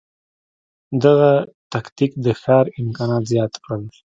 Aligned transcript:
دغه 1.03 1.31
تکتیک 1.73 2.11
د 2.25 2.25
ښکار 2.39 2.65
امکانات 2.81 3.23
زیات 3.31 3.53
کړل. 3.63 3.83